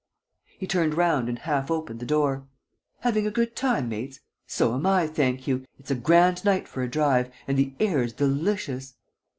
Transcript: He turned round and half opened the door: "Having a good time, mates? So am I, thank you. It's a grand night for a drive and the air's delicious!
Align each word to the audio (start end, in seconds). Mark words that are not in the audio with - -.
He 0.59 0.65
turned 0.65 0.95
round 0.95 1.29
and 1.29 1.37
half 1.37 1.69
opened 1.69 1.99
the 1.99 2.07
door: 2.07 2.47
"Having 3.01 3.27
a 3.27 3.29
good 3.29 3.55
time, 3.55 3.87
mates? 3.87 4.19
So 4.47 4.73
am 4.73 4.87
I, 4.87 5.05
thank 5.05 5.45
you. 5.47 5.63
It's 5.77 5.91
a 5.91 5.95
grand 5.95 6.43
night 6.43 6.67
for 6.67 6.81
a 6.81 6.89
drive 6.89 7.29
and 7.47 7.55
the 7.55 7.73
air's 7.79 8.11
delicious! 8.11 8.95